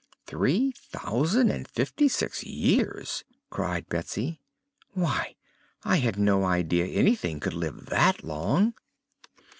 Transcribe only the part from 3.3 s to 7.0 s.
cried Betsy. "Why, I had no idea